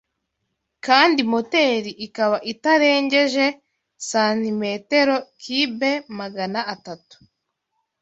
[0.85, 3.45] kandi moteri ikaba itarengeje
[4.09, 7.17] santimetero kibe Magana atatu